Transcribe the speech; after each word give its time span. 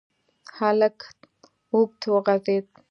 هلک 0.55 0.97
اوږد 1.73 2.01
وغځېد. 2.13 2.65